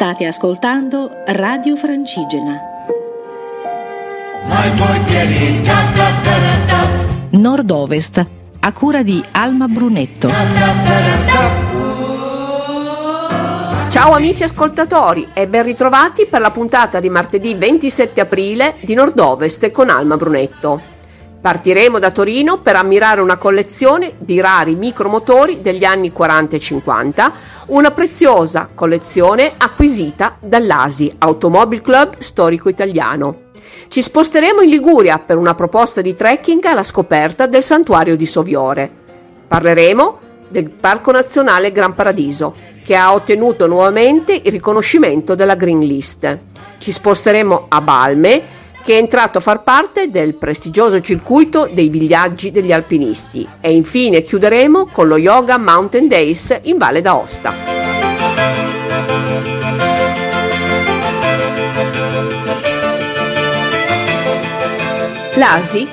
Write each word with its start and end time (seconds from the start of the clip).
State 0.00 0.24
ascoltando 0.24 1.10
Radio 1.26 1.76
Francigena. 1.76 2.58
Nord-Ovest, 7.32 8.26
a 8.60 8.72
cura 8.72 9.02
di 9.02 9.22
Alma 9.32 9.66
Brunetto. 9.66 10.30
Ciao 13.90 14.12
amici 14.12 14.42
ascoltatori 14.42 15.28
e 15.34 15.46
ben 15.46 15.64
ritrovati 15.64 16.24
per 16.24 16.40
la 16.40 16.50
puntata 16.50 16.98
di 16.98 17.10
martedì 17.10 17.52
27 17.52 18.22
aprile 18.22 18.76
di 18.80 18.94
Nord-Ovest 18.94 19.70
con 19.70 19.90
Alma 19.90 20.16
Brunetto. 20.16 20.99
Partiremo 21.40 21.98
da 21.98 22.10
Torino 22.10 22.58
per 22.58 22.76
ammirare 22.76 23.22
una 23.22 23.38
collezione 23.38 24.12
di 24.18 24.40
rari 24.42 24.74
micromotori 24.74 25.62
degli 25.62 25.84
anni 25.84 26.12
40 26.12 26.56
e 26.56 26.60
50, 26.60 27.32
una 27.68 27.90
preziosa 27.92 28.68
collezione 28.74 29.52
acquisita 29.56 30.36
dall'ASI, 30.38 31.14
Automobile 31.16 31.80
Club 31.80 32.18
Storico 32.18 32.68
Italiano. 32.68 33.48
Ci 33.88 34.02
sposteremo 34.02 34.60
in 34.60 34.68
Liguria 34.68 35.18
per 35.18 35.38
una 35.38 35.54
proposta 35.54 36.02
di 36.02 36.14
trekking 36.14 36.62
alla 36.66 36.84
scoperta 36.84 37.46
del 37.46 37.62
santuario 37.62 38.16
di 38.16 38.26
Soviore. 38.26 38.90
Parleremo 39.48 40.18
del 40.46 40.68
Parco 40.68 41.10
Nazionale 41.10 41.72
Gran 41.72 41.94
Paradiso, 41.94 42.54
che 42.84 42.94
ha 42.94 43.14
ottenuto 43.14 43.66
nuovamente 43.66 44.34
il 44.34 44.52
riconoscimento 44.52 45.34
della 45.34 45.54
Green 45.54 45.80
List. 45.80 46.38
Ci 46.76 46.92
sposteremo 46.92 47.66
a 47.68 47.80
Balme 47.80 48.58
che 48.82 48.94
è 48.94 48.98
entrato 48.98 49.38
a 49.38 49.40
far 49.40 49.62
parte 49.62 50.10
del 50.10 50.34
prestigioso 50.34 51.00
circuito 51.00 51.68
dei 51.72 51.88
villaggi 51.88 52.50
degli 52.50 52.72
alpinisti 52.72 53.46
e 53.60 53.72
infine 53.72 54.22
chiuderemo 54.22 54.86
con 54.86 55.08
lo 55.08 55.16
Yoga 55.16 55.58
Mountain 55.58 56.08
Days 56.08 56.58
in 56.62 56.78
Valle 56.78 57.00
d'Aosta. 57.00 57.52
L'ASI, 65.34 65.88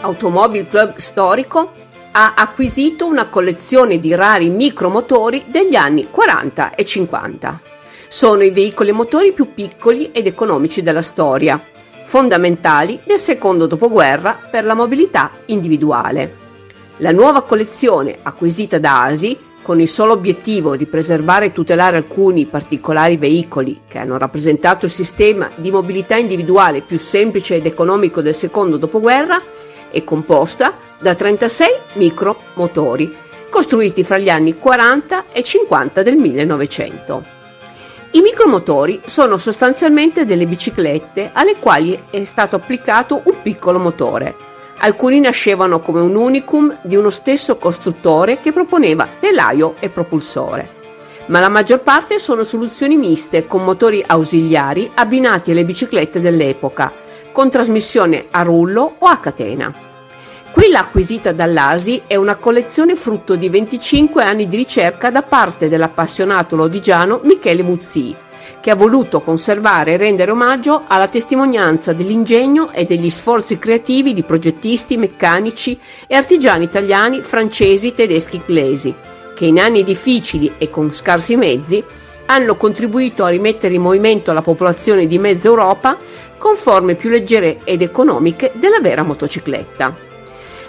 Automobile 0.00 0.66
Club 0.68 0.96
Storico, 0.96 1.72
ha 2.12 2.34
acquisito 2.34 3.06
una 3.06 3.26
collezione 3.26 3.98
di 3.98 4.14
rari 4.14 4.48
micromotori 4.48 5.44
degli 5.46 5.76
anni 5.76 6.08
40 6.10 6.74
e 6.74 6.84
50. 6.84 7.60
Sono 8.08 8.42
i 8.42 8.50
veicoli 8.50 8.90
motori 8.90 9.32
più 9.32 9.52
piccoli 9.54 10.10
ed 10.10 10.26
economici 10.26 10.82
della 10.82 11.02
storia 11.02 11.60
fondamentali 12.08 12.98
del 13.04 13.18
secondo 13.18 13.66
dopoguerra 13.66 14.38
per 14.50 14.64
la 14.64 14.72
mobilità 14.72 15.30
individuale. 15.46 16.46
La 16.98 17.12
nuova 17.12 17.42
collezione 17.42 18.20
acquisita 18.22 18.78
da 18.78 19.02
ASI 19.02 19.38
con 19.60 19.78
il 19.78 19.88
solo 19.88 20.14
obiettivo 20.14 20.74
di 20.74 20.86
preservare 20.86 21.44
e 21.44 21.52
tutelare 21.52 21.98
alcuni 21.98 22.46
particolari 22.46 23.18
veicoli 23.18 23.82
che 23.86 23.98
hanno 23.98 24.16
rappresentato 24.16 24.86
il 24.86 24.90
sistema 24.90 25.50
di 25.54 25.70
mobilità 25.70 26.16
individuale 26.16 26.80
più 26.80 26.98
semplice 26.98 27.56
ed 27.56 27.66
economico 27.66 28.22
del 28.22 28.34
secondo 28.34 28.78
dopoguerra, 28.78 29.42
è 29.90 30.02
composta 30.02 30.78
da 30.98 31.14
36 31.14 31.68
micromotori, 31.96 33.14
costruiti 33.50 34.02
fra 34.02 34.16
gli 34.16 34.30
anni 34.30 34.56
40 34.56 35.26
e 35.30 35.42
50 35.42 36.02
del 36.02 36.16
1900. 36.16 37.37
I 38.10 38.22
micromotori 38.22 39.02
sono 39.04 39.36
sostanzialmente 39.36 40.24
delle 40.24 40.46
biciclette 40.46 41.30
alle 41.34 41.56
quali 41.56 42.04
è 42.08 42.24
stato 42.24 42.56
applicato 42.56 43.20
un 43.24 43.34
piccolo 43.42 43.78
motore. 43.78 44.34
Alcuni 44.78 45.20
nascevano 45.20 45.80
come 45.80 46.00
un 46.00 46.14
unicum 46.14 46.74
di 46.80 46.96
uno 46.96 47.10
stesso 47.10 47.58
costruttore 47.58 48.40
che 48.40 48.50
proponeva 48.50 49.06
telaio 49.18 49.74
e 49.80 49.90
propulsore. 49.90 50.76
Ma 51.26 51.40
la 51.40 51.50
maggior 51.50 51.80
parte 51.80 52.18
sono 52.18 52.44
soluzioni 52.44 52.96
miste 52.96 53.46
con 53.46 53.62
motori 53.62 54.02
ausiliari 54.06 54.90
abbinati 54.94 55.50
alle 55.50 55.66
biciclette 55.66 56.18
dell'epoca, 56.18 56.90
con 57.30 57.50
trasmissione 57.50 58.28
a 58.30 58.40
rullo 58.40 58.94
o 58.98 59.06
a 59.06 59.18
catena. 59.18 59.87
Quella 60.58 60.80
acquisita 60.80 61.30
dall'ASI 61.30 62.02
è 62.08 62.16
una 62.16 62.34
collezione 62.34 62.96
frutto 62.96 63.36
di 63.36 63.48
25 63.48 64.24
anni 64.24 64.48
di 64.48 64.56
ricerca 64.56 65.08
da 65.08 65.22
parte 65.22 65.68
dell'appassionato 65.68 66.56
lodigiano 66.56 67.20
Michele 67.22 67.62
Muzzi, 67.62 68.12
che 68.60 68.72
ha 68.72 68.74
voluto 68.74 69.20
conservare 69.20 69.92
e 69.92 69.96
rendere 69.96 70.32
omaggio 70.32 70.82
alla 70.88 71.06
testimonianza 71.06 71.92
dell'ingegno 71.92 72.72
e 72.72 72.84
degli 72.86 73.08
sforzi 73.08 73.56
creativi 73.56 74.12
di 74.12 74.24
progettisti, 74.24 74.96
meccanici 74.96 75.78
e 76.08 76.16
artigiani 76.16 76.64
italiani, 76.64 77.20
francesi, 77.20 77.94
tedeschi 77.94 78.42
inglesi, 78.44 78.92
che 79.36 79.46
in 79.46 79.60
anni 79.60 79.84
difficili 79.84 80.54
e 80.58 80.70
con 80.70 80.92
scarsi 80.92 81.36
mezzi 81.36 81.82
hanno 82.26 82.56
contribuito 82.56 83.22
a 83.22 83.28
rimettere 83.28 83.74
in 83.74 83.82
movimento 83.82 84.32
la 84.32 84.42
popolazione 84.42 85.06
di 85.06 85.20
mezza 85.20 85.46
Europa 85.46 85.96
con 86.36 86.56
forme 86.56 86.96
più 86.96 87.10
leggere 87.10 87.60
ed 87.62 87.80
economiche 87.80 88.50
della 88.54 88.80
vera 88.80 89.04
motocicletta. 89.04 90.07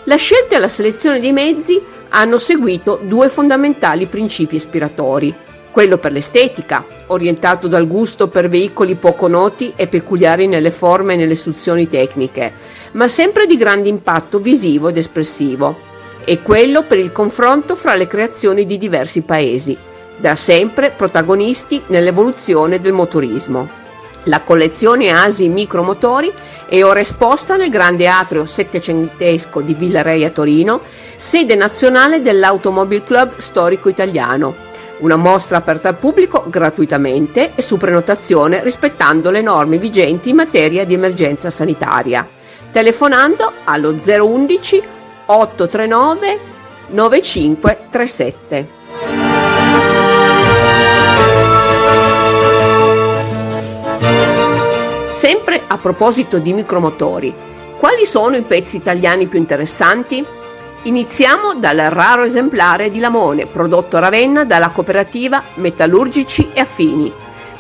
La 0.09 0.15
scelta 0.15 0.55
e 0.55 0.59
la 0.59 0.67
selezione 0.67 1.19
dei 1.19 1.31
mezzi 1.31 1.79
hanno 2.09 2.39
seguito 2.39 2.99
due 3.03 3.29
fondamentali 3.29 4.07
principi 4.07 4.55
ispiratori. 4.55 5.31
Quello 5.69 5.99
per 5.99 6.13
l'estetica, 6.13 6.83
orientato 7.05 7.67
dal 7.67 7.87
gusto 7.87 8.27
per 8.27 8.49
veicoli 8.49 8.95
poco 8.95 9.27
noti 9.27 9.71
e 9.75 9.85
peculiari 9.85 10.47
nelle 10.47 10.71
forme 10.71 11.13
e 11.13 11.17
nelle 11.17 11.33
istruzioni 11.33 11.87
tecniche, 11.87 12.51
ma 12.93 13.07
sempre 13.07 13.45
di 13.45 13.55
grande 13.55 13.87
impatto 13.87 14.39
visivo 14.39 14.87
ed 14.87 14.97
espressivo, 14.97 15.77
e 16.25 16.41
quello 16.41 16.81
per 16.85 16.97
il 16.97 17.11
confronto 17.11 17.75
fra 17.75 17.93
le 17.93 18.07
creazioni 18.07 18.65
di 18.65 18.79
diversi 18.79 19.21
paesi, 19.21 19.77
da 20.17 20.33
sempre 20.33 20.89
protagonisti 20.89 21.83
nell'evoluzione 21.85 22.79
del 22.79 22.93
motorismo. 22.93 23.78
La 24.29 24.43
collezione 24.43 25.09
Asi 25.09 25.49
Micromotori 25.49 26.31
è 26.67 26.83
ora 26.83 26.99
esposta 26.99 27.55
nel 27.55 27.71
grande 27.71 28.07
atrio 28.07 28.45
settecentesco 28.45 29.59
di 29.61 29.73
Villarei 29.73 30.23
a 30.23 30.29
Torino, 30.29 30.81
sede 31.17 31.55
nazionale 31.55 32.21
dell'Automobile 32.21 33.03
Club 33.03 33.37
Storico 33.37 33.89
Italiano. 33.89 34.53
Una 34.99 35.15
mostra 35.15 35.57
aperta 35.57 35.89
al 35.89 35.97
pubblico 35.97 36.45
gratuitamente 36.47 37.53
e 37.55 37.63
su 37.63 37.77
prenotazione 37.77 38.61
rispettando 38.61 39.31
le 39.31 39.41
norme 39.41 39.79
vigenti 39.79 40.29
in 40.29 40.35
materia 40.35 40.85
di 40.85 40.93
emergenza 40.93 41.49
sanitaria. 41.49 42.27
Telefonando 42.69 43.51
allo 43.63 43.95
011 43.95 44.83
839 45.25 46.39
9537. 46.89 48.78
Sempre 55.19 55.63
a 55.67 55.77
proposito 55.77 56.37
di 56.37 56.53
micromotori, 56.53 57.35
quali 57.77 58.05
sono 58.05 58.37
i 58.37 58.41
pezzi 58.43 58.77
italiani 58.77 59.27
più 59.27 59.37
interessanti? 59.37 60.25
Iniziamo 60.83 61.55
dal 61.55 61.75
raro 61.75 62.23
esemplare 62.23 62.89
di 62.89 62.99
Lamone, 62.99 63.45
prodotto 63.45 63.97
a 63.97 63.99
Ravenna 63.99 64.45
dalla 64.45 64.69
cooperativa 64.69 65.43
Metallurgici 65.55 66.51
e 66.53 66.61
Affini. 66.61 67.11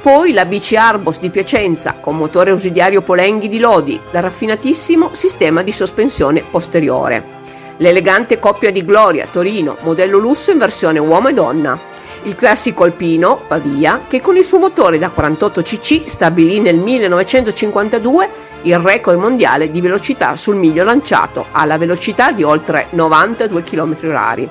Poi 0.01 0.31
la 0.31 0.45
bici 0.45 0.77
Arbos 0.77 1.19
di 1.19 1.29
Piacenza 1.29 1.95
con 1.99 2.15
motore 2.15 2.51
ausiliario 2.51 3.01
Polenghi 3.01 3.49
di 3.49 3.59
Lodi, 3.59 3.99
da 4.09 4.21
raffinatissimo 4.21 5.09
sistema 5.11 5.61
di 5.61 5.73
sospensione 5.73 6.43
posteriore. 6.49 7.37
L'elegante 7.79 8.39
coppia 8.39 8.71
di 8.71 8.85
Gloria 8.85 9.27
Torino, 9.29 9.75
modello 9.81 10.17
lusso 10.17 10.51
in 10.51 10.59
versione 10.59 10.99
uomo 10.99 11.27
e 11.27 11.33
donna 11.33 11.77
il 12.23 12.35
classico 12.35 12.83
alpino 12.83 13.41
Pavia, 13.47 14.03
che 14.07 14.21
con 14.21 14.35
il 14.35 14.43
suo 14.43 14.59
motore 14.59 14.97
da 14.97 15.09
48 15.09 15.61
cc 15.61 16.01
stabilì 16.05 16.59
nel 16.59 16.77
1952 16.77 18.29
il 18.63 18.77
record 18.77 19.17
mondiale 19.17 19.71
di 19.71 19.79
velocità 19.79 20.35
sul 20.35 20.55
miglio 20.55 20.83
lanciato 20.83 21.45
alla 21.51 21.77
velocità 21.77 22.31
di 22.31 22.43
oltre 22.43 22.87
92 22.91 23.63
km/h. 23.63 24.49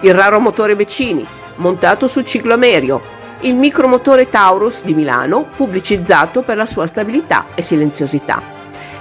Il 0.00 0.14
raro 0.14 0.40
motore 0.40 0.74
Beccini, 0.74 1.26
montato 1.56 2.08
su 2.08 2.22
ciclomerio, 2.22 3.00
il 3.40 3.54
micromotore 3.54 4.28
Taurus 4.28 4.82
di 4.82 4.94
Milano, 4.94 5.46
pubblicizzato 5.54 6.42
per 6.42 6.56
la 6.56 6.66
sua 6.66 6.86
stabilità 6.86 7.46
e 7.54 7.62
silenziosità. 7.62 8.42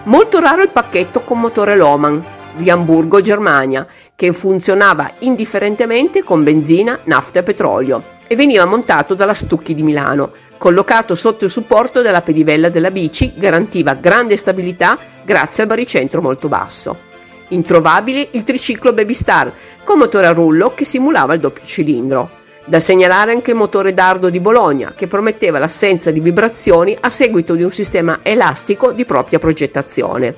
Molto 0.04 0.40
raro 0.40 0.62
il 0.62 0.70
pacchetto 0.70 1.22
con 1.22 1.40
motore 1.40 1.76
Loman 1.76 2.24
di 2.56 2.70
Hamburgo, 2.70 3.22
Germania, 3.22 3.86
che 4.16 4.32
funzionava 4.32 5.12
indifferentemente 5.20 6.24
con 6.24 6.44
benzina, 6.44 7.00
nafta 7.04 7.40
e 7.40 7.44
petrolio 7.44 8.04
e 8.28 8.36
veniva 8.36 8.66
montato 8.66 9.14
dalla 9.14 9.34
Stucchi 9.34 9.74
di 9.74 9.84
Milano. 9.84 10.32
Collocato 10.58 11.16
sotto 11.16 11.44
il 11.46 11.52
supporto 11.52 12.02
della 12.02 12.22
pedivella 12.22 12.70
della 12.70 12.92
bici, 12.92 13.34
garantiva 13.36 13.94
grande 13.94 14.38
stabilità 14.38 14.98
grazie 15.24 15.64
al 15.64 15.70
baricentro 15.70 16.22
molto 16.22 16.48
basso. 16.48 17.14
Introvabile 17.50 18.30
il 18.32 18.44
triciclo 18.44 18.94
Baby 18.94 19.14
Star 19.14 19.52
con 19.84 19.98
motore 20.00 20.28
a 20.28 20.32
rullo 20.32 20.74
che 20.74 20.86
simulava 20.86 21.34
il 21.34 21.42
doppio 21.42 21.66
cilindro. 21.66 22.44
Da 22.64 22.80
segnalare 22.80 23.32
anche 23.32 23.52
il 23.52 23.58
motore 23.58 23.94
Dardo 23.94 24.30
di 24.30 24.40
Bologna, 24.40 24.94
che 24.96 25.06
prometteva 25.06 25.60
l'assenza 25.60 26.10
di 26.10 26.20
vibrazioni 26.20 26.98
a 27.00 27.12
seguito 27.12 27.54
di 27.54 27.62
un 27.62 27.70
sistema 27.70 28.20
elastico 28.24 28.92
di 28.92 29.06
propria 29.06 29.38
progettazione. 29.38 30.36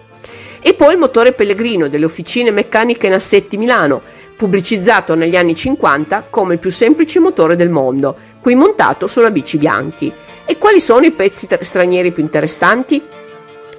E 0.62 0.74
poi 0.74 0.94
il 0.94 1.00
motore 1.00 1.34
Pellegrino 1.34 1.88
delle 1.88 2.06
officine 2.06 2.52
meccaniche 2.52 3.08
in 3.08 3.14
Assetti 3.14 3.58
Milano, 3.58 4.02
pubblicizzato 4.36 5.16
negli 5.16 5.36
anni 5.36 5.56
50 5.56 6.28
come 6.30 6.54
il 6.54 6.60
più 6.60 6.72
semplice 6.72 7.20
motore 7.20 7.56
del 7.56 7.70
mondo, 7.70 8.16
qui 8.40 8.56
montato 8.56 9.08
su 9.08 9.20
una 9.20 9.32
bici 9.32 9.58
bianchi. 9.58 10.12
E 10.46 10.58
quali 10.58 10.80
sono 10.80 11.06
i 11.06 11.12
pezzi 11.12 11.48
stranieri 11.60 12.12
più 12.12 12.24
interessanti? 12.24 13.02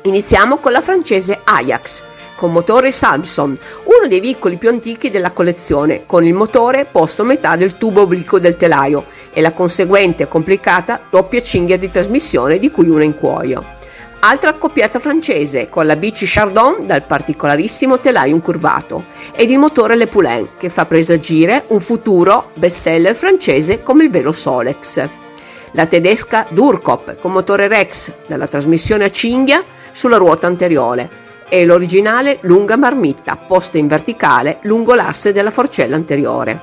Iniziamo 0.02 0.58
con 0.58 0.72
la 0.72 0.80
francese 0.80 1.40
Ajax, 1.42 2.02
con 2.36 2.52
motore 2.52 2.92
Samson, 2.92 3.58
uno 3.84 4.06
dei 4.06 4.20
veicoli 4.20 4.58
più 4.58 4.68
antichi 4.68 5.10
della 5.10 5.32
collezione, 5.32 6.04
con 6.06 6.24
il 6.24 6.34
motore 6.34 6.86
posto 6.90 7.22
a 7.22 7.24
metà 7.24 7.56
del 7.56 7.76
tubo 7.76 8.02
obliquo 8.02 8.38
del 8.38 8.56
telaio 8.56 9.06
e 9.32 9.40
la 9.40 9.52
conseguente 9.52 10.28
complicata 10.28 11.00
doppia 11.10 11.42
cinghia 11.42 11.76
di 11.76 11.90
trasmissione 11.90 12.58
di 12.58 12.70
cui 12.70 12.88
una 12.88 13.04
in 13.04 13.16
cuoio. 13.16 13.77
Altra 14.20 14.50
accoppiata 14.50 14.98
francese 14.98 15.68
con 15.68 15.86
la 15.86 15.94
bici 15.94 16.26
Chardon 16.26 16.84
dal 16.84 17.04
particolarissimo 17.04 18.00
telaio 18.00 18.34
incurvato 18.34 19.04
ed 19.32 19.48
il 19.48 19.60
motore 19.60 19.94
Le 19.94 20.08
Poulain 20.08 20.48
che 20.58 20.70
fa 20.70 20.86
presagire 20.86 21.64
un 21.68 21.78
futuro 21.78 22.50
bestseller 22.54 23.14
francese 23.14 23.84
come 23.84 24.02
il 24.02 24.10
velo 24.10 24.32
Solex. 24.32 25.08
La 25.70 25.86
tedesca 25.86 26.46
Durkop 26.48 27.20
con 27.20 27.30
motore 27.30 27.68
Rex 27.68 28.12
dalla 28.26 28.48
trasmissione 28.48 29.04
a 29.04 29.10
cinghia 29.10 29.62
sulla 29.92 30.16
ruota 30.16 30.48
anteriore 30.48 31.08
e 31.48 31.64
l'originale 31.64 32.38
lunga 32.40 32.76
marmitta 32.76 33.36
posta 33.36 33.78
in 33.78 33.86
verticale 33.86 34.58
lungo 34.62 34.94
l'asse 34.94 35.32
della 35.32 35.52
forcella 35.52 35.94
anteriore. 35.94 36.60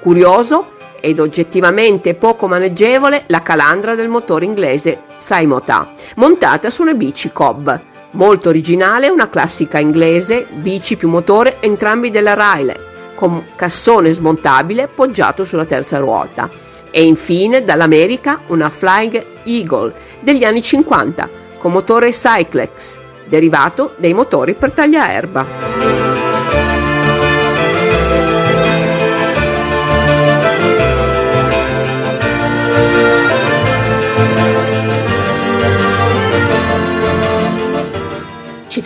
Curioso 0.00 0.76
ed 1.00 1.20
oggettivamente 1.20 2.12
poco 2.12 2.46
maneggevole 2.48 3.24
la 3.28 3.40
calandra 3.40 3.94
del 3.94 4.08
motore 4.08 4.44
inglese 4.44 5.06
Saimota, 5.18 5.90
montata 6.16 6.70
su 6.70 6.82
una 6.82 6.94
bici 6.94 7.30
Cobb. 7.32 7.70
Molto 8.12 8.48
originale 8.48 9.08
una 9.08 9.28
classica 9.28 9.78
inglese, 9.78 10.46
bici 10.50 10.96
più 10.96 11.08
motore 11.08 11.56
entrambi 11.60 12.10
della 12.10 12.34
Riley, 12.34 12.76
con 13.14 13.44
cassone 13.54 14.12
smontabile 14.12 14.88
poggiato 14.88 15.44
sulla 15.44 15.66
terza 15.66 15.98
ruota. 15.98 16.48
E 16.90 17.04
infine 17.04 17.64
dall'America 17.64 18.40
una 18.46 18.70
Flying 18.70 19.24
Eagle 19.44 19.92
degli 20.20 20.44
anni 20.44 20.62
50 20.62 21.28
con 21.58 21.72
motore 21.72 22.10
Cyclex 22.10 22.98
derivato 23.26 23.94
dei 23.96 24.14
motori 24.14 24.54
per 24.54 24.72
tagliaerba. 24.72 26.17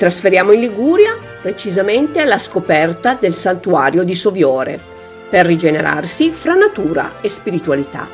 Trasferiamo 0.03 0.51
in 0.51 0.59
Liguria, 0.59 1.17
precisamente 1.41 2.21
alla 2.21 2.39
scoperta 2.39 3.15
del 3.15 3.33
santuario 3.33 4.03
di 4.03 4.17
Soviore, 4.17 4.77
per 5.31 5.47
rigenerarsi 5.47 6.33
fra 6.33 6.55
natura 6.55 7.21
e 7.21 7.29
spiritualità. 7.29 8.09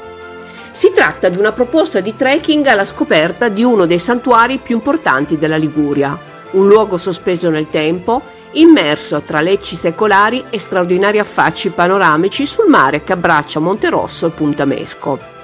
Si 0.70 0.92
tratta 0.94 1.30
di 1.30 1.38
una 1.38 1.52
proposta 1.52 2.00
di 2.00 2.12
trekking 2.12 2.66
alla 2.66 2.84
scoperta 2.84 3.48
di 3.48 3.64
uno 3.64 3.86
dei 3.86 3.98
santuari 3.98 4.58
più 4.58 4.74
importanti 4.74 5.38
della 5.38 5.56
Liguria, 5.56 6.14
un 6.50 6.66
luogo 6.66 6.98
sospeso 6.98 7.48
nel 7.48 7.70
tempo, 7.70 8.20
immerso 8.50 9.22
tra 9.22 9.40
lecci 9.40 9.74
secolari 9.74 10.44
e 10.50 10.58
straordinari 10.58 11.18
affacci 11.18 11.70
panoramici 11.70 12.44
sul 12.44 12.68
mare 12.68 13.02
che 13.02 13.14
abbraccia 13.14 13.60
Monterosso 13.60 14.26
e 14.26 14.30
Puntamesco. 14.30 15.37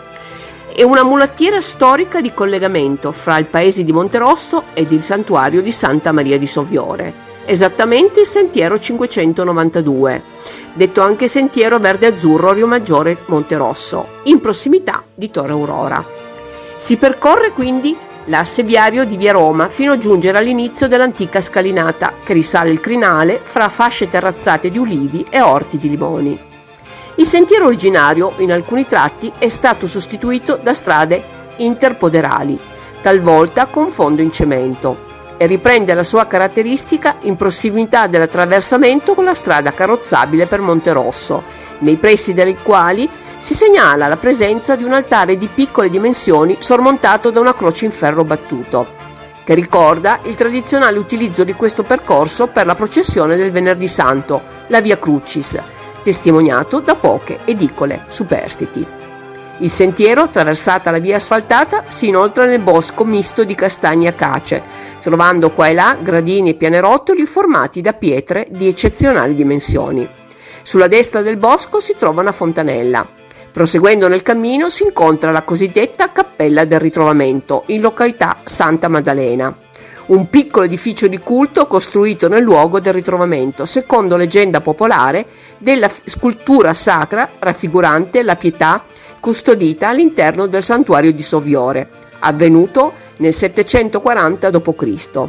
È 0.76 0.82
una 0.82 1.04
mulattiera 1.04 1.60
storica 1.60 2.20
di 2.20 2.34
collegamento 2.34 3.12
fra 3.12 3.38
il 3.38 3.44
paese 3.44 3.84
di 3.84 3.92
Monterosso 3.92 4.64
ed 4.74 4.90
il 4.90 5.04
santuario 5.04 5.62
di 5.62 5.70
Santa 5.70 6.10
Maria 6.10 6.36
di 6.36 6.48
Soviore, 6.48 7.12
esattamente 7.44 8.18
il 8.18 8.26
sentiero 8.26 8.76
592 8.76 10.22
detto 10.72 11.00
anche 11.00 11.28
Sentiero 11.28 11.78
Verde 11.78 12.08
Azzurro 12.08 12.52
Rio 12.52 12.66
Maggiore 12.66 13.18
Monte 13.26 13.56
Rosso, 13.56 14.08
in 14.24 14.40
prossimità 14.40 15.04
di 15.14 15.30
Torre 15.30 15.52
Aurora. 15.52 16.04
Si 16.76 16.96
percorre 16.96 17.52
quindi 17.52 17.96
l'asse 18.24 18.64
viario 18.64 19.04
di 19.04 19.16
via 19.16 19.30
Roma 19.30 19.68
fino 19.68 19.92
a 19.92 19.98
giungere 19.98 20.38
all'inizio 20.38 20.88
dell'antica 20.88 21.40
scalinata 21.40 22.14
che 22.24 22.32
risale 22.32 22.70
il 22.70 22.80
crinale 22.80 23.40
fra 23.40 23.68
fasce 23.68 24.08
terrazzate 24.08 24.70
di 24.70 24.78
ulivi 24.78 25.24
e 25.30 25.40
orti 25.40 25.76
di 25.76 25.88
limoni. 25.88 26.52
Il 27.16 27.26
sentiero 27.26 27.66
originario, 27.66 28.32
in 28.38 28.50
alcuni 28.50 28.84
tratti, 28.84 29.32
è 29.38 29.48
stato 29.48 29.86
sostituito 29.86 30.58
da 30.60 30.74
strade 30.74 31.22
interpoderali, 31.56 32.58
talvolta 33.00 33.66
con 33.66 33.90
fondo 33.90 34.20
in 34.20 34.32
cemento, 34.32 35.12
e 35.36 35.46
riprende 35.46 35.94
la 35.94 36.02
sua 36.02 36.26
caratteristica 36.26 37.16
in 37.22 37.36
prossimità 37.36 38.08
dell'attraversamento 38.08 39.14
con 39.14 39.24
la 39.24 39.34
strada 39.34 39.72
carrozzabile 39.72 40.46
per 40.46 40.60
Monterosso, 40.60 41.44
nei 41.78 41.96
pressi 41.96 42.32
dei 42.32 42.56
quali 42.56 43.08
si 43.36 43.54
segnala 43.54 44.08
la 44.08 44.16
presenza 44.16 44.74
di 44.74 44.82
un 44.82 44.92
altare 44.92 45.36
di 45.36 45.48
piccole 45.48 45.90
dimensioni 45.90 46.56
sormontato 46.58 47.30
da 47.30 47.38
una 47.38 47.54
croce 47.54 47.84
in 47.84 47.92
ferro 47.92 48.24
battuto, 48.24 48.86
che 49.44 49.54
ricorda 49.54 50.18
il 50.24 50.34
tradizionale 50.34 50.98
utilizzo 50.98 51.44
di 51.44 51.52
questo 51.52 51.84
percorso 51.84 52.48
per 52.48 52.66
la 52.66 52.74
processione 52.74 53.36
del 53.36 53.52
Venerdì 53.52 53.86
Santo, 53.86 54.42
la 54.68 54.80
Via 54.80 54.98
Crucis, 54.98 55.60
testimoniato 56.04 56.80
da 56.80 56.94
poche 56.94 57.40
edicole 57.46 58.04
superstiti. 58.08 58.86
Il 59.58 59.70
sentiero, 59.70 60.22
attraversata 60.22 60.90
la 60.90 60.98
via 60.98 61.16
asfaltata, 61.16 61.84
si 61.88 62.08
inoltra 62.08 62.44
nel 62.44 62.60
bosco 62.60 63.04
misto 63.04 63.44
di 63.44 63.54
castagni 63.54 64.06
acace, 64.06 64.62
trovando 65.00 65.50
qua 65.50 65.68
e 65.68 65.72
là 65.72 65.96
gradini 65.98 66.50
e 66.50 66.54
pianerottoli 66.54 67.24
formati 67.24 67.80
da 67.80 67.94
pietre 67.94 68.46
di 68.50 68.68
eccezionali 68.68 69.34
dimensioni. 69.34 70.06
Sulla 70.62 70.88
destra 70.88 71.22
del 71.22 71.38
bosco 71.38 71.80
si 71.80 71.94
trova 71.98 72.20
una 72.20 72.32
fontanella. 72.32 73.06
Proseguendo 73.50 74.08
nel 74.08 74.22
cammino 74.22 74.68
si 74.68 74.82
incontra 74.82 75.30
la 75.30 75.42
cosiddetta 75.42 76.12
Cappella 76.12 76.64
del 76.64 76.80
Ritrovamento, 76.80 77.62
in 77.66 77.80
località 77.80 78.38
Santa 78.42 78.88
Maddalena, 78.88 79.63
un 80.06 80.28
piccolo 80.28 80.66
edificio 80.66 81.06
di 81.06 81.18
culto 81.18 81.66
costruito 81.66 82.28
nel 82.28 82.42
luogo 82.42 82.80
del 82.80 82.92
ritrovamento, 82.92 83.64
secondo 83.64 84.16
leggenda 84.16 84.60
popolare, 84.60 85.26
della 85.58 85.88
scultura 85.88 86.74
sacra 86.74 87.30
raffigurante 87.38 88.22
la 88.22 88.36
pietà 88.36 88.82
custodita 89.18 89.88
all'interno 89.88 90.46
del 90.46 90.62
santuario 90.62 91.12
di 91.12 91.22
Soviore, 91.22 91.88
avvenuto 92.18 92.92
nel 93.18 93.32
740 93.32 94.50
d.C. 94.50 95.28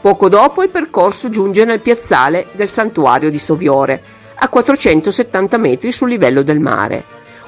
Poco 0.00 0.28
dopo 0.28 0.62
il 0.62 0.68
percorso 0.68 1.28
giunge 1.28 1.64
nel 1.64 1.80
piazzale 1.80 2.46
del 2.52 2.68
santuario 2.68 3.30
di 3.30 3.38
Soviore, 3.38 4.02
a 4.36 4.48
470 4.48 5.56
metri 5.56 5.90
sul 5.90 6.10
livello 6.10 6.42
del 6.42 6.60
mare, 6.60 7.02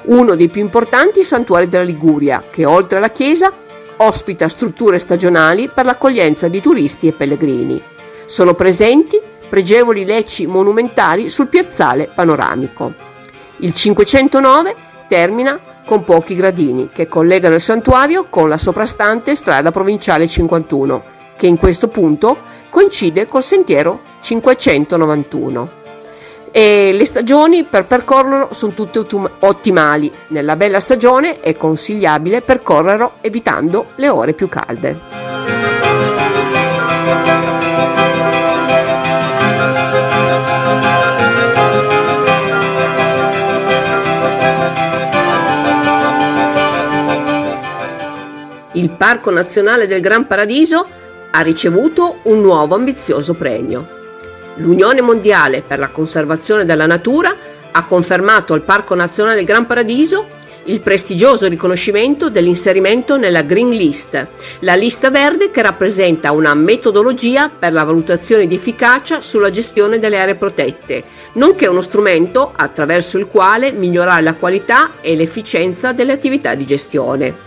uno 0.05 0.35
dei 0.35 0.49
più 0.49 0.61
importanti 0.61 1.23
santuari 1.23 1.67
della 1.67 1.83
Liguria, 1.83 2.43
che 2.49 2.65
oltre 2.65 2.97
alla 2.97 3.11
chiesa 3.11 3.53
ospita 3.97 4.47
strutture 4.47 4.99
stagionali 4.99 5.69
per 5.69 5.85
l'accoglienza 5.85 6.47
di 6.47 6.61
turisti 6.61 7.07
e 7.07 7.13
pellegrini. 7.13 7.81
Sono 8.25 8.53
presenti 8.53 9.19
pregevoli 9.47 10.05
lecci 10.05 10.45
monumentali 10.45 11.29
sul 11.29 11.47
piazzale 11.47 12.09
panoramico. 12.13 12.93
Il 13.57 13.73
509 13.73 14.75
termina 15.07 15.59
con 15.85 16.03
pochi 16.03 16.35
gradini 16.35 16.89
che 16.91 17.07
collegano 17.07 17.55
il 17.55 17.61
santuario 17.61 18.25
con 18.29 18.49
la 18.49 18.57
soprastante 18.57 19.35
strada 19.35 19.71
provinciale 19.71 20.27
51, 20.27 21.03
che 21.37 21.47
in 21.47 21.57
questo 21.57 21.87
punto 21.87 22.37
coincide 22.69 23.25
col 23.25 23.43
sentiero 23.43 24.01
591. 24.19 25.85
E 26.57 26.91
le 26.91 27.05
stagioni 27.05 27.65
per 27.65 27.85
percorrerlo 27.85 28.47
sono 28.51 28.73
tutte 28.73 29.05
ottimali. 29.41 30.11
Nella 30.29 30.55
bella 30.55 30.79
stagione 30.79 31.39
è 31.39 31.55
consigliabile 31.55 32.41
percorrerlo 32.41 33.17
evitando 33.21 33.89
le 33.97 34.09
ore 34.09 34.33
più 34.33 34.49
calde. 34.49 35.25
il 48.73 48.89
Parco 48.91 49.31
Nazionale 49.31 49.87
del 49.87 50.01
Gran 50.01 50.27
Paradiso 50.27 50.87
ha 51.31 51.41
ricevuto 51.41 52.19
un 52.23 52.41
nuovo 52.41 52.75
ambizioso 52.75 53.33
premio. 53.33 53.96
L'Unione 54.57 55.01
Mondiale 55.01 55.61
per 55.61 55.77
la 55.77 55.89
Conservazione 55.89 56.65
della 56.65 56.87
Natura 56.87 57.35
ha 57.71 57.85
confermato 57.85 58.53
al 58.53 58.63
Parco 58.63 58.95
Nazionale 58.95 59.35
del 59.35 59.45
Gran 59.45 59.67
Paradiso 59.67 60.35
il 60.65 60.81
prestigioso 60.81 61.47
riconoscimento 61.47 62.29
dell'inserimento 62.29 63.17
nella 63.17 63.43
Green 63.43 63.69
List, 63.69 64.27
la 64.59 64.73
lista 64.73 65.09
verde 65.09 65.51
che 65.51 65.61
rappresenta 65.61 66.31
una 66.31 66.53
metodologia 66.55 67.49
per 67.49 67.71
la 67.71 67.83
valutazione 67.83 68.47
di 68.47 68.55
efficacia 68.55 69.21
sulla 69.21 69.51
gestione 69.51 69.99
delle 69.99 70.19
aree 70.19 70.35
protette, 70.35 71.03
nonché 71.33 71.67
uno 71.67 71.81
strumento 71.81 72.51
attraverso 72.53 73.17
il 73.17 73.27
quale 73.27 73.71
migliorare 73.71 74.23
la 74.23 74.33
qualità 74.33 74.91
e 74.99 75.15
l'efficienza 75.15 75.93
delle 75.93 76.13
attività 76.13 76.53
di 76.55 76.65
gestione. 76.65 77.46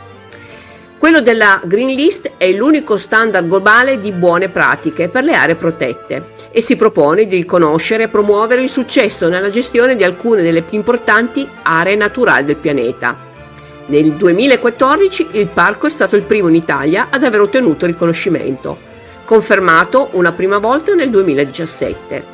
Quello 1.00 1.22
della 1.22 1.62
Green 1.64 1.94
List 1.94 2.32
è 2.36 2.52
l'unico 2.52 2.98
standard 2.98 3.46
globale 3.46 3.96
di 3.96 4.12
buone 4.12 4.50
pratiche 4.50 5.08
per 5.08 5.24
le 5.24 5.32
aree 5.32 5.54
protette 5.54 6.32
e 6.50 6.60
si 6.60 6.76
propone 6.76 7.24
di 7.24 7.36
riconoscere 7.36 8.02
e 8.02 8.08
promuovere 8.08 8.60
il 8.60 8.68
successo 8.68 9.30
nella 9.30 9.48
gestione 9.48 9.96
di 9.96 10.04
alcune 10.04 10.42
delle 10.42 10.60
più 10.60 10.76
importanti 10.76 11.48
aree 11.62 11.96
naturali 11.96 12.44
del 12.44 12.56
pianeta. 12.56 13.16
Nel 13.86 14.12
2014 14.12 15.28
il 15.32 15.46
parco 15.46 15.86
è 15.86 15.88
stato 15.88 16.16
il 16.16 16.22
primo 16.22 16.48
in 16.48 16.54
Italia 16.54 17.06
ad 17.08 17.24
aver 17.24 17.40
ottenuto 17.40 17.86
riconoscimento, 17.86 18.76
confermato 19.24 20.10
una 20.12 20.32
prima 20.32 20.58
volta 20.58 20.92
nel 20.92 21.08
2017. 21.08 22.24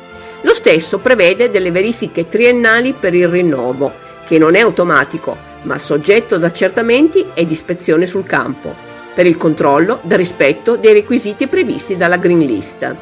Lo 0.41 0.53
stesso 0.53 0.97
prevede 0.97 1.49
delle 1.49 1.71
verifiche 1.71 2.27
triennali 2.27 2.91
per 2.91 3.13
il 3.13 3.29
rinnovo, 3.29 3.93
che 4.27 4.37
non 4.37 4.55
è 4.55 4.59
automatico, 4.59 5.46
ma 5.63 5.79
soggetto 5.79 6.35
ad 6.35 6.43
accertamenti 6.43 7.25
ed 7.33 7.51
ispezione 7.51 8.05
sul 8.05 8.25
campo, 8.25 8.73
per 9.13 9.25
il 9.25 9.37
controllo 9.37 9.99
del 10.03 10.17
rispetto 10.17 10.75
dei 10.75 10.93
requisiti 10.93 11.47
previsti 11.47 11.97
dalla 11.97 12.17
Green 12.17 12.39
List. 12.39 12.95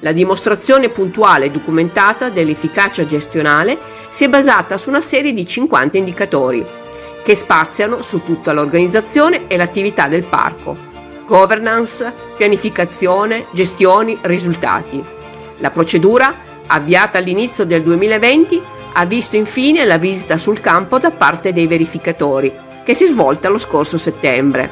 La 0.00 0.12
dimostrazione 0.12 0.90
puntuale 0.90 1.46
e 1.46 1.50
documentata 1.50 2.28
dell'efficacia 2.28 3.06
gestionale 3.06 3.78
si 4.10 4.24
è 4.24 4.28
basata 4.28 4.76
su 4.76 4.88
una 4.88 5.00
serie 5.00 5.32
di 5.32 5.46
50 5.46 5.96
indicatori 5.96 6.64
che 7.26 7.34
spaziano 7.34 8.02
su 8.02 8.22
tutta 8.22 8.52
l'organizzazione 8.52 9.48
e 9.48 9.56
l'attività 9.56 10.06
del 10.06 10.22
parco. 10.22 10.76
Governance, 11.26 12.12
pianificazione, 12.36 13.46
gestioni, 13.50 14.16
risultati. 14.20 15.02
La 15.58 15.72
procedura, 15.72 16.32
avviata 16.68 17.18
all'inizio 17.18 17.64
del 17.64 17.82
2020, 17.82 18.62
ha 18.98 19.04
visto 19.04 19.36
infine 19.36 19.84
la 19.84 19.98
visita 19.98 20.38
sul 20.38 20.60
campo 20.60 20.98
da 20.98 21.10
parte 21.10 21.52
dei 21.52 21.66
verificatori, 21.66 22.50
che 22.82 22.94
si 22.94 23.04
è 23.04 23.06
svolta 23.06 23.50
lo 23.50 23.58
scorso 23.58 23.98
settembre, 23.98 24.70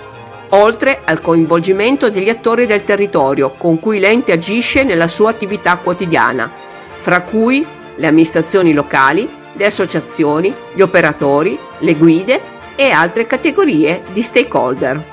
oltre 0.50 1.00
al 1.04 1.20
coinvolgimento 1.20 2.08
degli 2.08 2.30
attori 2.30 2.64
del 2.64 2.84
territorio 2.84 3.50
con 3.50 3.78
cui 3.78 3.98
l'ente 3.98 4.32
agisce 4.32 4.82
nella 4.82 5.08
sua 5.08 5.28
attività 5.30 5.76
quotidiana, 5.76 6.50
fra 6.96 7.20
cui 7.20 7.66
le 7.96 8.06
amministrazioni 8.06 8.72
locali, 8.72 9.28
le 9.52 9.66
associazioni, 9.66 10.54
gli 10.72 10.80
operatori, 10.80 11.58
le 11.80 11.94
guide 11.94 12.40
e 12.76 12.90
altre 12.90 13.26
categorie 13.26 14.04
di 14.10 14.22
stakeholder. 14.22 15.04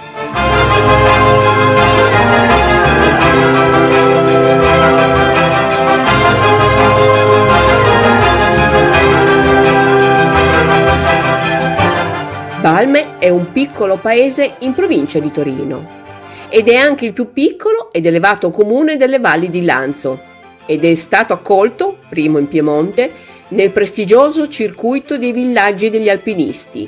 Balme 12.61 13.17
è 13.17 13.27
un 13.27 13.51
piccolo 13.51 13.95
paese 13.95 14.57
in 14.59 14.75
provincia 14.75 15.17
di 15.17 15.31
Torino 15.31 15.99
ed 16.47 16.67
è 16.67 16.75
anche 16.75 17.07
il 17.07 17.11
più 17.11 17.33
piccolo 17.33 17.91
ed 17.91 18.05
elevato 18.05 18.51
comune 18.51 18.97
delle 18.97 19.17
valli 19.17 19.49
di 19.49 19.63
Lanzo 19.63 20.21
ed 20.67 20.85
è 20.85 20.93
stato 20.93 21.33
accolto, 21.33 21.97
primo 22.07 22.37
in 22.37 22.47
Piemonte, 22.47 23.11
nel 23.47 23.71
prestigioso 23.71 24.47
circuito 24.47 25.17
dei 25.17 25.31
villaggi 25.31 25.89
degli 25.89 26.07
alpinisti. 26.07 26.87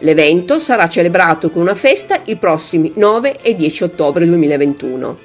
L'evento 0.00 0.58
sarà 0.58 0.90
celebrato 0.90 1.48
con 1.48 1.62
una 1.62 1.74
festa 1.74 2.20
i 2.24 2.36
prossimi 2.36 2.92
9 2.94 3.38
e 3.40 3.54
10 3.54 3.84
ottobre 3.84 4.26
2021. 4.26 5.18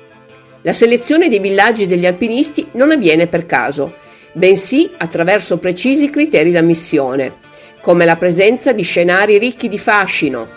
La 0.62 0.72
selezione 0.72 1.28
dei 1.28 1.40
villaggi 1.40 1.88
degli 1.88 2.06
alpinisti 2.06 2.66
non 2.72 2.92
avviene 2.92 3.28
per 3.28 3.46
caso, 3.46 3.96
bensì 4.32 4.90
attraverso 4.96 5.58
precisi 5.58 6.10
criteri 6.10 6.52
d'ammissione, 6.52 7.48
come 7.82 8.06
la 8.06 8.16
presenza 8.16 8.72
di 8.72 8.84
scenari 8.84 9.38
ricchi 9.38 9.68
di 9.68 9.80
fascino, 9.80 10.48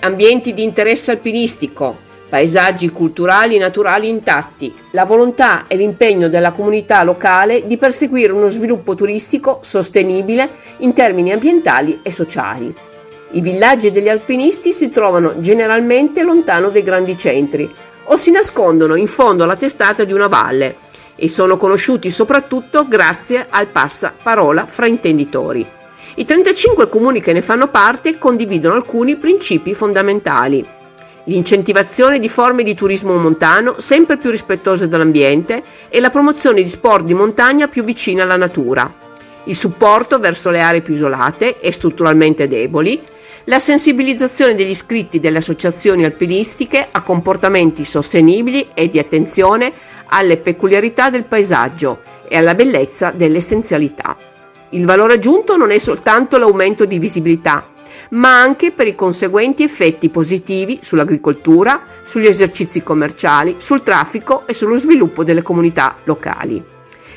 ambienti 0.00 0.52
di 0.52 0.62
interesse 0.62 1.12
alpinistico, 1.12 1.96
paesaggi 2.28 2.90
culturali 2.90 3.56
e 3.56 3.58
naturali 3.58 4.08
intatti, 4.08 4.74
la 4.90 5.04
volontà 5.04 5.66
e 5.68 5.76
l'impegno 5.76 6.28
della 6.28 6.50
comunità 6.50 7.02
locale 7.04 7.64
di 7.64 7.76
perseguire 7.76 8.32
uno 8.32 8.48
sviluppo 8.48 8.94
turistico 8.94 9.58
sostenibile 9.62 10.50
in 10.78 10.92
termini 10.92 11.32
ambientali 11.32 12.00
e 12.02 12.10
sociali. 12.10 12.74
I 13.30 13.40
villaggi 13.40 13.90
degli 13.90 14.08
alpinisti 14.08 14.72
si 14.72 14.88
trovano 14.88 15.38
generalmente 15.38 16.22
lontano 16.22 16.70
dai 16.70 16.82
grandi 16.82 17.16
centri 17.16 17.72
o 18.04 18.16
si 18.16 18.30
nascondono 18.30 18.96
in 18.96 19.06
fondo 19.06 19.44
alla 19.44 19.56
testata 19.56 20.04
di 20.04 20.12
una 20.12 20.28
valle 20.28 20.76
e 21.16 21.28
sono 21.28 21.56
conosciuti 21.56 22.10
soprattutto 22.10 22.86
grazie 22.86 23.46
al 23.48 23.66
passaparola 23.66 24.66
fra 24.66 24.86
intenditori. 24.86 25.82
I 26.16 26.24
35 26.24 26.88
comuni 26.88 27.20
che 27.20 27.32
ne 27.32 27.42
fanno 27.42 27.68
parte 27.68 28.18
condividono 28.18 28.76
alcuni 28.76 29.16
principi 29.16 29.74
fondamentali. 29.74 30.64
L'incentivazione 31.24 32.20
di 32.20 32.28
forme 32.28 32.62
di 32.62 32.74
turismo 32.74 33.16
montano 33.16 33.80
sempre 33.80 34.16
più 34.16 34.30
rispettose 34.30 34.86
dell'ambiente 34.86 35.62
e 35.88 35.98
la 35.98 36.10
promozione 36.10 36.62
di 36.62 36.68
sport 36.68 37.04
di 37.04 37.14
montagna 37.14 37.66
più 37.66 37.82
vicini 37.82 38.20
alla 38.20 38.36
natura, 38.36 38.92
il 39.44 39.56
supporto 39.56 40.20
verso 40.20 40.50
le 40.50 40.60
aree 40.60 40.82
più 40.82 40.94
isolate 40.94 41.58
e 41.58 41.72
strutturalmente 41.72 42.46
deboli, 42.46 43.02
la 43.44 43.58
sensibilizzazione 43.58 44.54
degli 44.54 44.70
iscritti 44.70 45.18
delle 45.18 45.38
associazioni 45.38 46.04
alpinistiche 46.04 46.86
a 46.90 47.02
comportamenti 47.02 47.84
sostenibili 47.84 48.68
e 48.72 48.88
di 48.88 49.00
attenzione 49.00 49.72
alle 50.06 50.36
peculiarità 50.36 51.10
del 51.10 51.24
paesaggio 51.24 52.02
e 52.28 52.36
alla 52.36 52.54
bellezza 52.54 53.10
dell'essenzialità. 53.10 54.33
Il 54.74 54.86
valore 54.86 55.14
aggiunto 55.14 55.56
non 55.56 55.70
è 55.70 55.78
soltanto 55.78 56.36
l'aumento 56.36 56.84
di 56.84 56.98
visibilità, 56.98 57.64
ma 58.10 58.40
anche 58.40 58.72
per 58.72 58.88
i 58.88 58.96
conseguenti 58.96 59.62
effetti 59.62 60.08
positivi 60.08 60.80
sull'agricoltura, 60.82 61.80
sugli 62.02 62.26
esercizi 62.26 62.82
commerciali, 62.82 63.54
sul 63.58 63.84
traffico 63.84 64.42
e 64.46 64.52
sullo 64.52 64.76
sviluppo 64.76 65.22
delle 65.22 65.42
comunità 65.42 65.94
locali. 66.02 66.60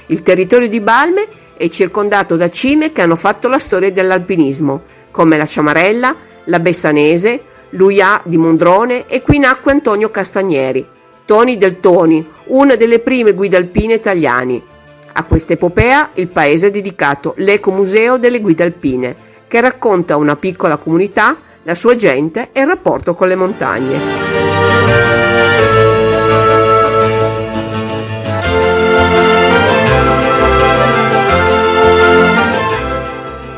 Il 0.07 0.21
territorio 0.21 0.69
di 0.69 0.79
Balme 0.79 1.27
è 1.57 1.67
circondato 1.69 2.35
da 2.35 2.51
cime 2.51 2.91
che 2.91 3.01
hanno 3.01 3.15
fatto 3.15 3.47
la 3.47 3.57
storia 3.57 3.91
dell'alpinismo, 3.91 4.83
come 5.09 5.35
la 5.35 5.47
Ciamarella, 5.47 6.15
la 6.43 6.59
Bessanese, 6.59 7.41
l'Uia 7.71 8.21
di 8.23 8.37
Mondrone 8.37 9.07
e 9.07 9.23
qui 9.23 9.39
nacque 9.39 9.71
Antonio 9.71 10.11
Castagneri, 10.11 10.85
Toni 11.25 11.57
del 11.57 11.79
Toni, 11.79 12.23
una 12.45 12.75
delle 12.75 12.99
prime 12.99 13.33
guide 13.33 13.57
alpine 13.57 13.95
italiane. 13.95 14.75
A 15.19 15.23
questa 15.23 15.53
epopea 15.53 16.11
il 16.13 16.27
paese 16.27 16.67
ha 16.67 16.69
dedicato 16.69 17.33
l'Ecomuseo 17.37 18.19
delle 18.19 18.39
guide 18.39 18.63
alpine, 18.63 19.15
che 19.47 19.59
racconta 19.59 20.15
una 20.15 20.35
piccola 20.35 20.77
comunità, 20.77 21.35
la 21.63 21.73
sua 21.73 21.95
gente 21.95 22.49
e 22.51 22.61
il 22.61 22.67
rapporto 22.67 23.15
con 23.15 23.27
le 23.27 23.35
montagne. 23.35 23.99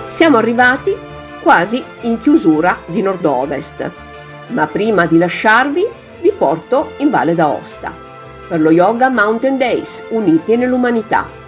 Siamo 0.05 0.37
arrivati 0.37 0.95
quasi 1.41 1.83
in 2.03 2.19
chiusura 2.21 2.77
di 2.85 3.01
nord-ovest, 3.01 3.91
ma 4.47 4.65
prima 4.65 5.05
di 5.07 5.17
lasciarvi 5.17 5.85
vi 6.21 6.31
porto 6.31 6.93
in 6.99 7.09
Valle 7.09 7.35
d'Aosta 7.35 8.07
per 8.47 8.61
lo 8.61 8.71
Yoga 8.71 9.09
Mountain 9.09 9.57
Days 9.57 10.03
Uniti 10.09 10.55
nell'Umanità 10.55 11.39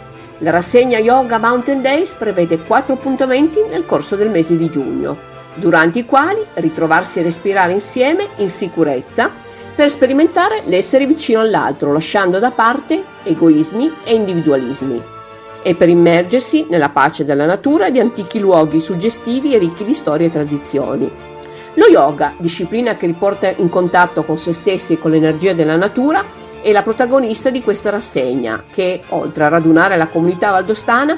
la 0.41 0.49
rassegna 0.49 0.97
Yoga 0.97 1.37
Mountain 1.37 1.81
Days 1.81 2.13
prevede 2.13 2.59
quattro 2.59 2.95
appuntamenti 2.95 3.63
nel 3.69 3.85
corso 3.85 4.15
del 4.15 4.29
mese 4.29 4.57
di 4.57 4.69
giugno, 4.69 5.15
durante 5.53 5.99
i 5.99 6.05
quali 6.05 6.43
ritrovarsi 6.55 7.19
a 7.19 7.23
respirare 7.23 7.73
insieme 7.73 8.27
in 8.37 8.49
sicurezza 8.49 9.29
per 9.75 9.89
sperimentare 9.89 10.63
l'essere 10.65 11.05
vicino 11.05 11.41
all'altro, 11.41 11.93
lasciando 11.93 12.39
da 12.39 12.49
parte 12.49 13.03
egoismi 13.23 13.91
e 14.03 14.15
individualismi, 14.15 15.01
e 15.61 15.75
per 15.75 15.89
immergersi 15.89 16.65
nella 16.69 16.89
pace 16.89 17.23
della 17.23 17.45
natura 17.45 17.87
e 17.87 17.91
di 17.91 17.99
antichi 17.99 18.39
luoghi 18.39 18.79
suggestivi 18.79 19.53
e 19.53 19.59
ricchi 19.59 19.85
di 19.85 19.93
storie 19.93 20.27
e 20.27 20.31
tradizioni. 20.31 21.11
Lo 21.75 21.85
yoga, 21.85 22.33
disciplina 22.37 22.95
che 22.95 23.05
riporta 23.05 23.53
in 23.55 23.69
contatto 23.69 24.23
con 24.23 24.37
se 24.37 24.53
stessi 24.53 24.93
e 24.93 24.99
con 24.99 25.11
l'energia 25.11 25.53
della 25.53 25.77
natura, 25.77 26.40
è 26.61 26.71
la 26.71 26.83
protagonista 26.83 27.49
di 27.49 27.61
questa 27.61 27.89
rassegna 27.89 28.63
che, 28.71 29.01
oltre 29.09 29.43
a 29.43 29.49
radunare 29.49 29.97
la 29.97 30.07
comunità 30.07 30.51
valdostana, 30.51 31.17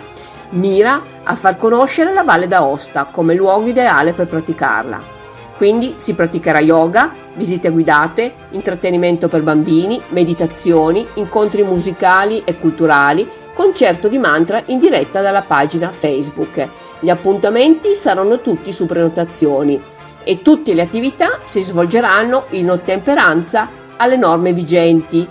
mira 0.51 1.01
a 1.23 1.35
far 1.35 1.57
conoscere 1.57 2.13
la 2.13 2.23
Valle 2.23 2.47
d'Aosta 2.47 3.07
come 3.11 3.33
luogo 3.33 3.67
ideale 3.67 4.13
per 4.13 4.27
praticarla. 4.27 5.21
Quindi 5.57 5.95
si 5.97 6.13
praticherà 6.13 6.59
yoga, 6.59 7.13
visite 7.35 7.69
guidate, 7.69 8.33
intrattenimento 8.51 9.27
per 9.27 9.41
bambini, 9.41 10.01
meditazioni, 10.09 11.05
incontri 11.15 11.63
musicali 11.63 12.41
e 12.43 12.57
culturali, 12.57 13.29
concerto 13.53 14.07
di 14.07 14.17
mantra 14.17 14.63
in 14.67 14.79
diretta 14.79 15.21
dalla 15.21 15.43
pagina 15.43 15.91
Facebook. 15.91 16.67
Gli 16.99 17.09
appuntamenti 17.09 17.93
saranno 17.95 18.41
tutti 18.41 18.71
su 18.71 18.85
prenotazioni 18.85 19.79
e 20.23 20.41
tutte 20.41 20.73
le 20.73 20.81
attività 20.81 21.39
si 21.43 21.61
svolgeranno 21.61 22.45
in 22.51 22.71
ottemperanza 22.71 23.81
alle 24.03 24.17
norme 24.17 24.53
vigenti. 24.53 25.27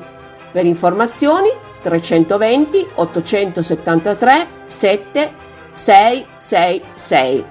Per 0.51 0.67
informazioni 0.67 1.49
320 1.81 2.89
873 2.95 4.47
7666. 4.67 7.45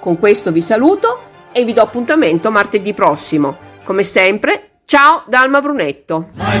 Con 0.00 0.18
questo 0.18 0.50
vi 0.50 0.62
saluto 0.62 1.20
e 1.52 1.64
vi 1.64 1.74
do 1.74 1.82
appuntamento 1.82 2.50
martedì 2.50 2.92
prossimo. 2.94 3.56
Come 3.84 4.02
sempre, 4.02 4.80
ciao 4.84 5.22
da 5.26 5.40
Alma 5.40 5.60
Brunetto. 5.60 6.30
My 6.34 6.60